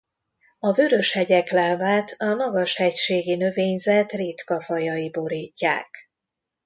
[0.59, 6.09] A Vörös-hegyek lábát a magashegységi növényzet ritka fajai borítják.